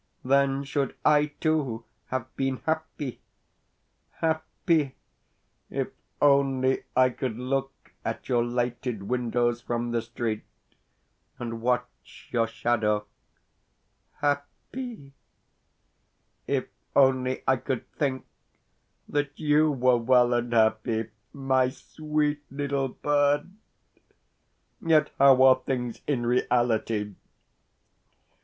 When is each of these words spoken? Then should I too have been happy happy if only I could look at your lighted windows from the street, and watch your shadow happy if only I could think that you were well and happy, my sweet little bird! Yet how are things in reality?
Then 0.25 0.63
should 0.63 0.95
I 1.05 1.27
too 1.39 1.85
have 2.07 2.35
been 2.35 2.57
happy 2.65 3.21
happy 4.13 4.95
if 5.69 5.89
only 6.19 6.85
I 6.95 7.11
could 7.11 7.37
look 7.37 7.71
at 8.03 8.27
your 8.27 8.43
lighted 8.43 9.03
windows 9.03 9.61
from 9.61 9.91
the 9.91 10.01
street, 10.01 10.43
and 11.37 11.61
watch 11.61 12.29
your 12.31 12.47
shadow 12.47 13.05
happy 14.13 15.13
if 16.47 16.65
only 16.95 17.43
I 17.47 17.57
could 17.57 17.85
think 17.91 18.25
that 19.07 19.31
you 19.39 19.69
were 19.69 19.97
well 19.97 20.33
and 20.33 20.51
happy, 20.51 21.11
my 21.31 21.69
sweet 21.69 22.41
little 22.49 22.87
bird! 22.87 23.51
Yet 24.83 25.11
how 25.19 25.43
are 25.43 25.61
things 25.63 26.01
in 26.07 26.25
reality? 26.25 27.13